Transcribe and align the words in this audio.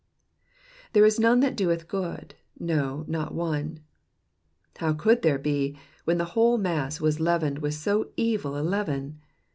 ^^IViere 0.95 1.05
is 1.05 1.19
none 1.19 1.41
that 1.41 1.55
doeth 1.55 1.87
good, 1.87 2.33
no, 2.59 3.05
not 3.07 3.35
one.^^ 3.35 3.81
How 4.79 4.93
could 4.93 5.21
there 5.21 5.37
be, 5.37 5.77
when 6.05 6.17
the 6.17 6.25
whole 6.33 6.57
mass 6.57 6.99
was 6.99 7.19
leavened 7.19 7.59
with 7.59 7.75
so 7.75 8.09
evil 8.17 8.57
a 8.57 8.61
leaven 8.65 9.21